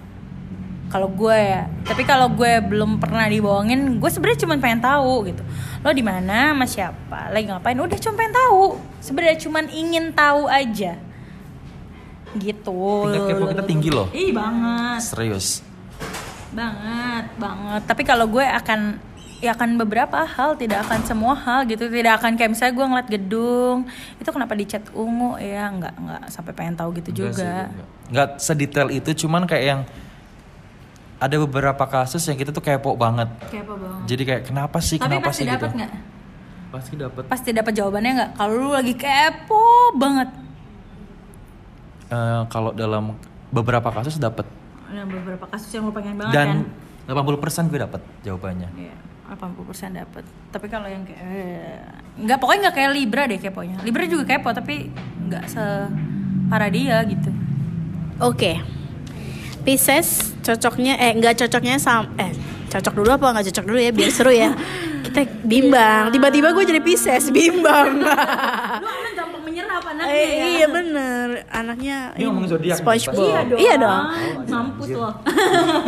[0.89, 5.45] Kalau gue ya, tapi kalau gue belum pernah dibohongin, gue sebenarnya cuma pengen tahu gitu.
[5.85, 7.77] Lo di mana, sama siapa, lagi ngapain?
[7.77, 8.81] Udah cuma pengen tahu.
[9.05, 10.97] Sebenarnya cuma ingin tahu aja.
[12.41, 12.81] Gitu.
[13.05, 14.09] Tingkat kepo kita tinggi loh.
[14.17, 15.61] Ih banget, Serius.
[16.49, 17.83] banget, banget.
[17.85, 18.97] Tapi kalau gue akan
[19.39, 21.85] ya akan beberapa hal, tidak akan semua hal gitu.
[21.85, 23.85] Tidak akan kayak misalnya gue ngeliat gedung,
[24.17, 25.69] itu kenapa dicat ungu ya?
[25.69, 27.53] Nggak nggak sampai pengen tahu gitu Enggak sih, juga.
[27.69, 27.87] enggak.
[28.09, 29.81] Nggak sedetail itu, cuman kayak yang
[31.19, 33.27] ada beberapa kasus yang kita tuh kepo banget.
[33.51, 34.07] Kepo banget.
[34.07, 35.55] Jadi kayak kenapa sih, Tapi kenapa pasti sih gitu?
[35.59, 35.93] dapat nggak?
[36.69, 37.23] Pasti dapat.
[37.27, 38.31] Pasti dapat jawabannya nggak?
[38.39, 39.65] Kalau lu lagi kepo
[39.99, 40.29] banget.
[42.09, 43.19] Eh, kalau dalam
[43.53, 44.49] beberapa kasus dapat
[44.89, 46.49] Ada beberapa kasus yang lu pengen banget dan
[47.05, 47.29] kan?
[47.29, 48.69] 80% gue dapat jawabannya.
[48.73, 48.97] Iya,
[49.29, 50.25] 80% dapat.
[50.49, 51.77] Tapi kalau yang kayak eh,
[52.17, 53.77] nggak pokoknya nggak kayak Libra deh keponya.
[53.85, 54.89] Libra juga kepo tapi
[55.29, 57.31] nggak separah dia gitu.
[58.25, 58.78] Oke.
[59.69, 62.33] Pisces cocoknya eh nggak cocoknya sama eh
[62.73, 64.57] cocok dulu apa nggak cocok dulu ya biar seru ya.
[65.05, 66.09] Kita bimbang.
[66.09, 68.01] Tiba-tiba gue jadi Pisces bimbang.
[68.01, 68.09] Lu
[68.97, 70.45] anak gampang menyerap anaknya Eh, ya.
[70.49, 73.13] iya bener anaknya Ini ngomongin zodiak SpongeBob.
[73.19, 73.59] Iya dong.
[73.61, 74.03] Iya dong.
[74.53, 75.13] Mampus loh.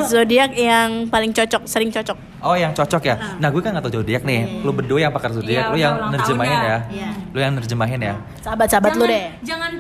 [0.05, 2.17] Zodiak yang paling cocok, sering cocok.
[2.41, 3.17] Oh yang cocok ya.
[3.37, 4.61] Nah gue kan gak tau zodiak nih.
[4.61, 6.79] Lu berdua yang pakar zodiak, Iya, lu yang nerjemahin ya.
[6.89, 7.11] Iya.
[7.33, 8.15] Lu yang nerjemahin ya.
[8.41, 9.25] Sahabat-sahabat lu deh.
[9.41, 9.73] Jangan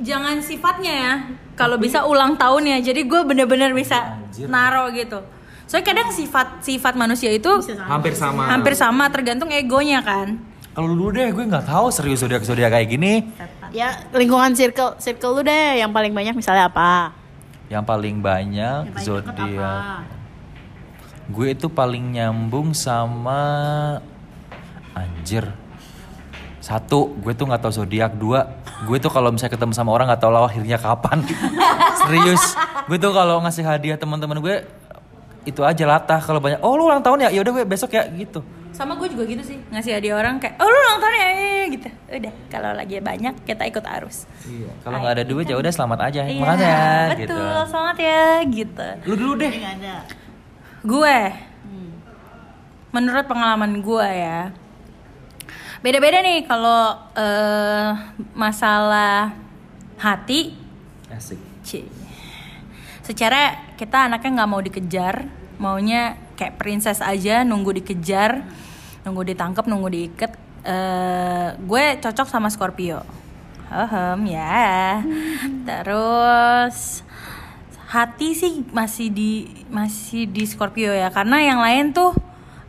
[0.00, 1.12] jangan sifatnya ya.
[1.60, 2.78] Kalau bisa ulang tahun ya.
[2.80, 4.48] Jadi gue bener-bener bisa Anjir.
[4.48, 5.20] naro gitu.
[5.68, 7.52] Soalnya kadang sifat sifat manusia itu
[7.84, 8.48] Hampir sama.
[8.48, 10.40] hampir sama tergantung egonya kan.
[10.72, 13.28] Kalau dulu deh gue nggak tahu serius zodiak zodiak kayak gini.
[13.70, 17.12] Ya lingkungan circle circle lu deh yang paling banyak misalnya apa?
[17.70, 19.82] Yang paling banyak Yang paling deket zodiak.
[21.30, 23.42] Gue itu paling nyambung sama
[24.96, 25.46] anjir.
[26.60, 28.12] Satu, gue tuh nggak tahu zodiak.
[28.14, 28.44] Dua,
[28.84, 31.24] gue tuh kalau misalnya ketemu sama orang nggak tahu lahirnya kapan.
[32.04, 32.52] Serius,
[32.84, 34.56] gue tuh kalau ngasih hadiah teman-teman gue
[35.42, 36.60] itu aja latah kalau banyak.
[36.60, 37.28] Oh lu ulang tahun ya?
[37.32, 38.44] Ya udah gue besok ya gitu.
[38.70, 41.28] Sama gue juga gitu sih ngasih hadiah orang kayak oh lu ulang tahun ya
[41.70, 41.88] gitu.
[42.12, 44.28] Udah kalau lagi banyak kita ikut arus.
[44.44, 44.68] Iya.
[44.80, 46.20] Kalau nggak ada duit ya udah selamat aja.
[46.22, 46.84] Iya, Makasih ya.
[47.08, 47.40] betul, Gitu.
[47.66, 48.88] selamat ya gitu.
[49.08, 49.52] Lu dulu deh.
[50.82, 51.18] Gue,
[52.90, 54.40] menurut pengalaman gue ya,
[55.80, 57.90] Beda-beda nih kalau eh,
[58.36, 59.32] masalah
[59.96, 60.52] hati,
[61.08, 61.40] Asik.
[61.64, 61.88] Ci.
[63.00, 65.24] Secara kita anaknya nggak mau dikejar,
[65.56, 68.44] maunya kayak princess aja, nunggu dikejar,
[69.08, 70.32] nunggu ditangkap, nunggu diikat.
[70.68, 73.00] Eh, gue cocok sama Scorpio.
[73.72, 75.00] Ahem, ya.
[75.64, 77.00] Terus
[77.88, 82.12] hati sih masih di masih di Scorpio ya, karena yang lain tuh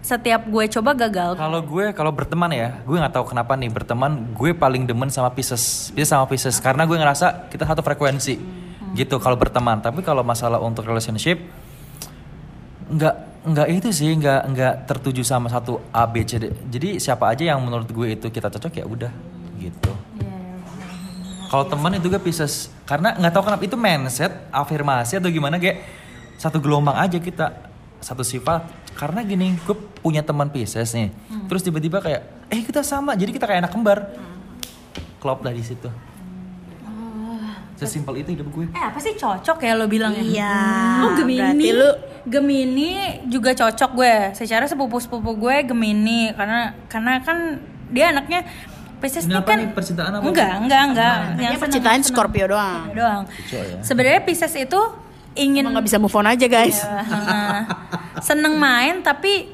[0.01, 1.37] setiap gue coba gagal.
[1.37, 5.29] Kalau gue kalau berteman ya, gue nggak tahu kenapa nih berteman gue paling demen sama
[5.29, 8.35] Pisces, Pisces sama Pisces karena gue ngerasa kita satu frekuensi
[8.97, 9.77] gitu kalau berteman.
[9.77, 11.37] Tapi kalau masalah untuk relationship
[12.91, 16.49] nggak nggak itu sih nggak nggak tertuju sama satu A B C D.
[16.49, 19.11] Jadi siapa aja yang menurut gue itu kita cocok ya udah
[19.61, 19.93] gitu.
[21.45, 25.83] Kalau teman itu gue Pisces karena nggak tahu kenapa itu mindset, afirmasi atau gimana kayak
[26.41, 27.69] satu gelombang aja kita
[28.01, 28.80] satu sifat.
[28.95, 31.09] Karena gini, gue punya teman Pisces nih.
[31.49, 33.99] Terus tiba-tiba kayak, eh kita sama, jadi kita kayak anak kembar.
[35.21, 35.89] Klop lah di situ.
[37.81, 38.69] Sesimpel itu hidup gue.
[38.77, 40.21] Eh apa sih cocok ya lo bilang ya?
[40.21, 40.57] Iya.
[41.01, 41.41] Oh Gemini.
[41.41, 41.89] Berarti lu
[42.29, 42.91] Gemini
[43.25, 44.15] juga cocok gue.
[44.37, 47.57] Secara sepupu-sepupu gue Gemini karena karena kan
[47.89, 48.45] dia anaknya
[49.01, 50.29] Pisces Ini kan nih, percintaan apa?
[50.29, 51.15] Enggak, enggak, enggak.
[51.41, 52.93] Yang percintaan Scorpio doang.
[52.93, 53.21] doang.
[53.49, 53.81] Ya.
[53.81, 54.77] Sebenarnya Pisces itu
[55.33, 56.81] ingin nggak bisa move on aja guys.
[56.81, 57.65] Ya,
[58.19, 59.47] seneng main tapi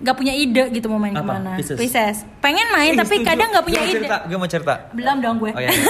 [0.00, 1.20] nggak punya ide gitu mau main Apa?
[1.20, 1.50] ke mana.
[1.56, 2.24] Pisces?
[2.40, 3.28] Pengen main Eh, tapi setuju.
[3.28, 3.92] kadang nggak punya ide.
[4.00, 4.74] cerita, gue mau cerita.
[4.90, 5.50] Belum dong gue.
[5.50, 5.84] Oh, iya, iya.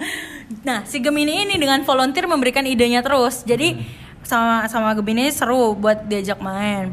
[0.68, 3.42] nah, si Gemini ini dengan volunteer memberikan idenya terus.
[3.42, 3.84] Jadi Hmm.
[4.20, 6.92] sama sama Gemini seru buat diajak main.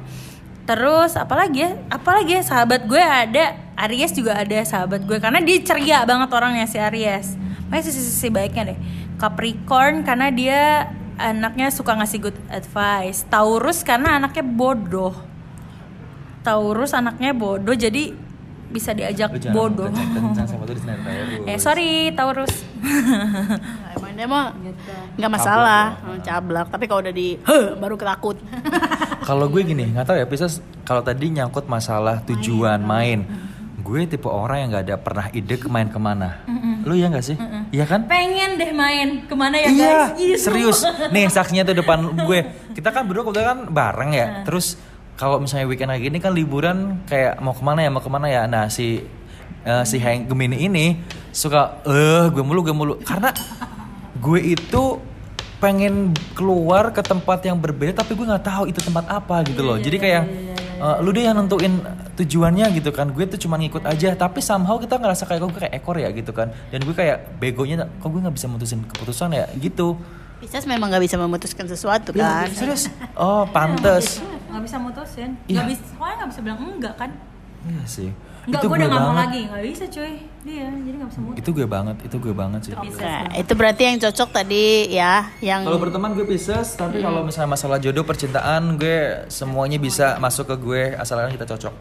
[0.63, 1.71] Terus apalagi ya?
[1.89, 3.45] Apalagi ya sahabat gue ada
[3.77, 7.35] Aries juga ada sahabat gue karena dia ceria banget orangnya si Aries.
[7.67, 8.77] Makanya sisi-sisi baiknya deh.
[9.19, 10.61] Capricorn karena dia
[11.17, 13.23] anaknya suka ngasih good advice.
[13.27, 15.13] Taurus karena anaknya bodoh.
[16.41, 18.13] Taurus anaknya bodoh jadi
[18.65, 19.87] bisa diajak bodoh.
[20.45, 21.47] sama tuh di sini Taurus.
[21.47, 22.53] Eh sorry Taurus.
[23.95, 24.45] Emang dia mah
[25.15, 26.67] nggak masalah, Oh, cablak.
[26.69, 28.37] Tapi kalau udah di, huh, baru ketakut.
[29.23, 30.59] Kalau gue gini, nggak tahu ya Pisces.
[30.85, 33.25] Kalau tadi nyangkut masalah tujuan main,
[33.85, 36.41] gue tipe orang yang nggak ada pernah ide ke main ke mana.
[36.81, 37.37] Lu ya nggak sih?
[37.69, 38.09] Iya kan?
[38.09, 40.05] Pengen deh main ke mana ya iya, guys?
[40.17, 40.79] Iya, serius.
[41.13, 42.39] Nih saksinya tuh depan gue.
[42.73, 44.27] Kita kan berdua kebetulan kan bareng ya.
[44.41, 44.81] Terus
[45.15, 48.25] kalau misalnya weekend kayak gini kan liburan kayak mau ke mana ya mau ke mana
[48.25, 48.49] ya.
[48.49, 49.05] Nah si
[49.61, 50.97] eh, si Hank Gemini ini
[51.29, 53.29] suka eh gue mulu gue mulu karena
[54.17, 54.97] gue itu
[55.61, 59.77] pengen keluar ke tempat yang berbeda tapi gue nggak tahu itu tempat apa gitu loh.
[59.77, 60.23] Jadi kayak
[60.85, 61.81] eh, lu deh yang nentuin
[62.13, 63.09] tujuannya gitu kan.
[63.09, 66.09] Gue tuh cuma ngikut aja tapi somehow kita ngerasa kayak kok gue kayak ekor ya
[66.13, 66.53] gitu kan.
[66.69, 69.97] Dan gue kayak begonya kok gue nggak bisa mutusin keputusan ya gitu.
[70.37, 72.45] Pisces memang nggak bisa memutuskan sesuatu kan.
[72.53, 72.85] Serius?
[73.17, 74.21] Oh, pantes.
[74.51, 75.29] Nggak bisa mutusin.
[75.47, 75.63] Iya.
[75.63, 77.09] Nggak bisa, soalnya nggak bisa bilang enggak kan?
[77.65, 78.09] Iya sih.
[78.45, 79.41] Enggak, itu gue gue udah nggak mau lagi.
[79.49, 80.13] Nggak bisa cuy.
[80.45, 81.19] Dia jadi nggak bisa.
[81.41, 82.71] Itu gue banget, itu gue banget sih.
[82.77, 87.49] Oke, itu berarti yang cocok tadi ya, yang Kalau berteman gue Pisces, tapi kalau misalnya
[87.57, 91.73] masalah jodoh percintaan gue semuanya bisa masuk ke gue asalkan kita cocok.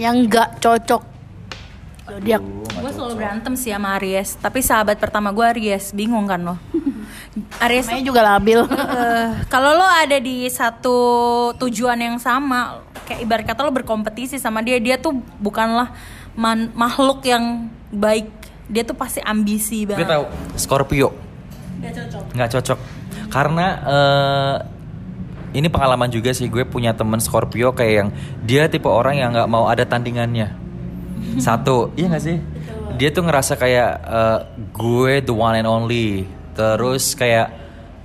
[0.00, 1.19] yang nggak cocok.
[2.10, 2.42] Zodiak.
[2.42, 3.18] Nggak Gue selalu cocok.
[3.18, 4.30] berantem sih sama Aries.
[4.36, 5.90] Tapi sahabat pertama gue Aries.
[5.90, 6.56] Bingung kan lo?
[7.64, 8.60] Aries Namanya juga labil.
[9.52, 10.96] Kalau lo ada di satu
[11.56, 15.94] tujuan yang sama, kayak ibarat kata lo berkompetisi sama dia, dia tuh bukanlah
[16.32, 18.26] man- makhluk yang baik.
[18.66, 20.08] Dia tuh pasti ambisi Gue banget.
[20.08, 21.10] tahu Scorpio
[21.80, 22.22] Gak cocok.
[22.30, 22.78] nggak cocok
[23.26, 24.56] karena eh,
[25.52, 28.08] ini pengalaman juga sih gue punya temen Scorpio kayak yang
[28.44, 30.59] dia tipe orang yang nggak mau ada tandingannya
[31.46, 32.38] satu iya nggak sih?
[32.98, 34.38] Dia tuh ngerasa kayak eh,
[34.72, 36.24] gue the one and only.
[36.56, 37.48] Terus kayak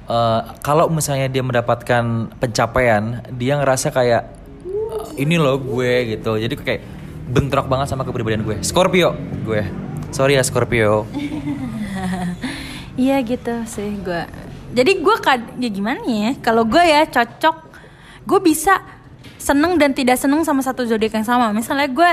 [0.07, 4.23] eh, kalau misalnya dia mendapatkan pencapaian dia ngerasa kayak
[4.67, 6.37] eh, ini loh gue gitu.
[6.39, 6.81] Jadi kayak
[7.25, 8.61] bentrok banget sama kepribadian gue.
[8.61, 9.61] Scorpio gue.
[10.13, 11.03] Sorry ya Scorpio.
[12.95, 14.23] Iya gitu sih gue.
[14.71, 16.31] Jadi gue kad ya gimana ya?
[16.39, 17.55] Kalau gue ya cocok,
[18.23, 18.79] gue bisa
[19.35, 21.51] seneng dan tidak seneng sama satu zodiak yang sama.
[21.51, 22.11] Misalnya gue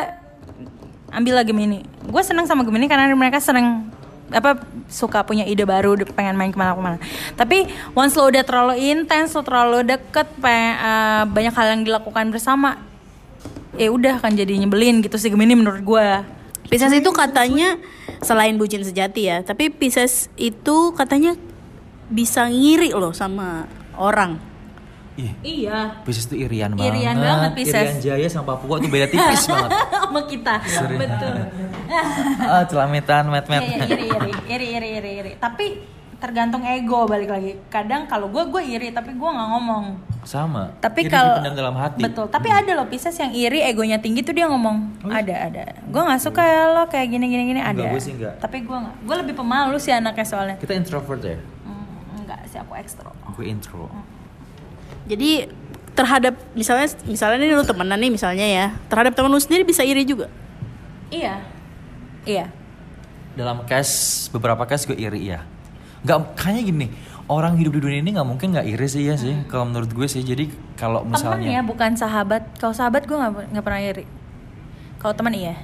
[1.12, 3.92] ambil lagi Gemini, gue seneng sama Gemini karena mereka sering
[4.32, 6.96] apa suka punya ide baru pengen main ke mana-kemana
[7.36, 12.32] tapi once lo udah terlalu intens lo terlalu deket pengen, eh, banyak hal yang dilakukan
[12.32, 12.80] bersama
[13.76, 16.08] ya udah akan jadi nyebelin gitu sih Gemini menurut gue
[16.72, 17.76] Pisces itu katanya
[18.24, 21.36] selain bucin sejati ya, tapi Pisces itu katanya
[22.08, 24.40] bisa ngiri loh sama orang.
[25.12, 26.88] Ih, iya Pisces itu irian banget.
[26.90, 27.76] Irian banget, Pisces.
[27.76, 29.70] Irian Jaya sama Papua tuh beda tipis banget.
[30.02, 30.54] sama kita
[30.94, 31.34] betul
[32.40, 33.60] Ah, celamitan, met-met.
[33.60, 35.32] Iya, iri, iri, iri, iri, iri, iri.
[35.36, 35.66] Tapi
[36.14, 37.60] tergantung ego balik lagi.
[37.66, 39.84] Kadang kalau gue gue iri tapi gue nggak ngomong.
[40.22, 44.30] sama Tapi kalau dalam hati betul, tapi ada loh Pisces yang iri, egonya tinggi tuh
[44.30, 45.18] dia ngomong Oh, iya?
[45.18, 45.62] ada ada.
[45.82, 47.74] Gue nggak suka ya lo kayak gini gini gini ada.
[47.74, 48.34] Enggak, gue sih enggak.
[48.38, 50.56] Tapi gue nggak, gue lebih pemalu sih anaknya soalnya.
[50.56, 51.84] kita introvert ya Hmm,
[52.16, 53.10] enggak sih aku ekstro.
[53.28, 53.90] gue intro
[55.06, 55.50] Jadi
[55.92, 60.08] terhadap misalnya misalnya nih lu temenan nih misalnya ya terhadap temen lu sendiri bisa iri
[60.08, 60.32] juga
[61.12, 61.44] Iya,
[62.24, 62.48] iya.
[63.36, 65.44] dalam case beberapa case gue iri ya
[66.00, 66.86] nggak kayaknya gini
[67.28, 70.08] orang hidup di dunia ini nggak mungkin nggak iri sih ya sih kalau menurut gue
[70.08, 70.48] sih jadi
[70.80, 72.42] kalau Temen ya, misalnya bukan sahabat.
[72.58, 73.14] Kalau sahabat gue
[73.52, 74.04] nggak pernah iri.
[74.98, 75.54] Kalau teman iya.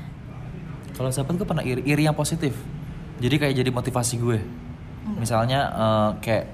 [0.95, 2.55] kalau sahabat gue pernah iri iri yang positif
[3.23, 4.39] jadi kayak jadi motivasi gue
[5.19, 6.45] misalnya eh, kayak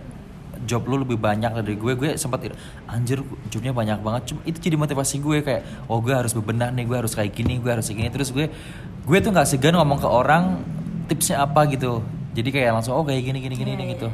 [0.65, 2.49] job lu lebih banyak dari gue gue sempat
[2.89, 3.21] anjir
[3.53, 6.97] jobnya banyak banget cuma itu jadi motivasi gue kayak oh gue harus bebenah nih gue
[6.97, 8.49] harus kayak gini gue harus kayak gini terus gue
[9.05, 10.65] gue tuh nggak segan ngomong ke orang
[11.07, 12.01] tipsnya apa gitu
[12.35, 14.09] jadi kayak langsung oh kayak gini gini gini, gini gitu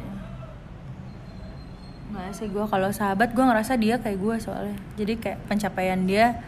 [2.11, 4.75] Nggak sih gue kalau sahabat gue ngerasa dia kayak gue soalnya.
[4.99, 6.43] Jadi kayak pencapaian dia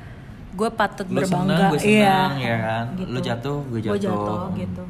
[0.53, 1.55] gue patut Lu berbangga.
[1.55, 2.85] senang, gue senang, ya kan?
[2.99, 4.11] Lu jatuh, gue Gue jatuh.
[4.11, 4.83] jatuh gitu.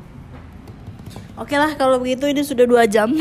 [1.34, 3.10] Oke lah kalau begitu ini sudah dua jam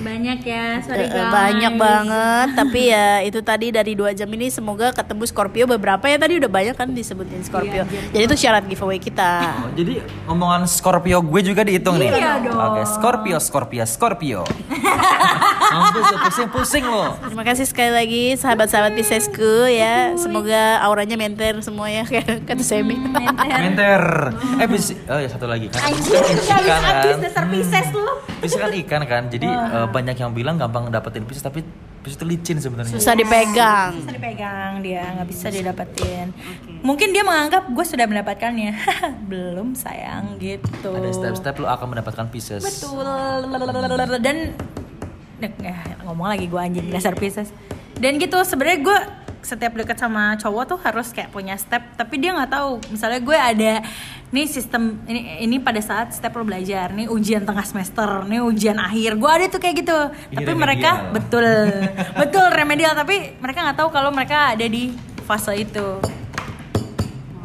[0.00, 1.28] Banyak ya, sorry Eh, guys.
[1.28, 6.16] banyak banget tapi ya itu tadi dari dua jam ini semoga ketemu Scorpio beberapa ya
[6.16, 11.20] tadi udah banyak kan disebutin Scorpio jadi itu syarat giveaway kita Oh, jadi omongan Scorpio
[11.20, 12.10] gue juga dihitung nih.
[12.10, 12.56] Iya dong.
[12.56, 14.40] Oke, Scorpio, Scorpio, Scorpio.
[15.70, 17.14] Mampus lo, pusing-pusing lo.
[17.22, 22.98] terima kasih sekali lagi sahabat-sahabat Piscesku ya semoga auranya menter semua ya kayak kata Semi
[22.98, 24.34] Menter.
[24.60, 25.90] Eh, bis, oh ya satu lagi kan.
[25.90, 27.18] Anjir, ikan habis kan.
[27.22, 28.14] dasar Pisces lu.
[28.42, 29.22] Pisces kan ikan kan.
[29.30, 31.62] Jadi eh, banyak yang bilang gampang dapetin Pisces tapi
[32.00, 32.96] Pisces itu licin sebenarnya.
[32.96, 36.32] susah dipegang Bisa dipegang dia, nggak bisa didapetin.
[36.80, 38.72] Mungkin dia menganggap gue sudah mendapatkannya.
[39.30, 40.96] Belum sayang gitu.
[40.96, 42.64] Ada step-step lo akan mendapatkan Pisces.
[42.64, 43.52] Betul.
[44.24, 44.56] Dan
[45.40, 47.48] ya, ngomong lagi gue anjing dasar Pisces.
[48.00, 48.98] Dan gitu sebenarnya gue
[49.40, 52.80] setiap deket sama cowok tuh harus kayak punya step tapi dia nggak tahu.
[52.92, 53.72] Misalnya gue ada
[54.30, 58.76] nih sistem ini ini pada saat step lo belajar nih ujian tengah semester nih ujian
[58.76, 59.16] akhir.
[59.16, 59.98] Gue ada tuh kayak gitu.
[60.32, 60.60] Ini tapi remedial.
[60.64, 61.48] mereka betul.
[62.20, 62.92] Betul remedial.
[62.92, 64.92] Tapi mereka nggak tahu kalau mereka ada di
[65.24, 65.88] fase itu.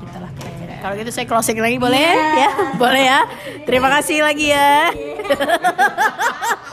[0.03, 0.73] Gitulah kira-kira.
[0.83, 2.51] Kalau gitu saya closing lagi boleh ya?
[2.75, 3.19] Boleh ya?
[3.63, 4.91] Terima kasih lagi ya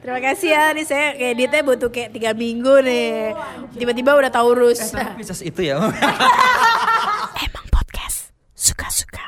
[0.00, 3.34] Terima kasih ya, nih saya kayak editnya butuh kayak tiga minggu nih.
[3.76, 4.80] Tiba-tiba udah taurus.
[4.80, 5.76] Eh, tapi itu ya.
[7.46, 9.24] Emang podcast suka-suka.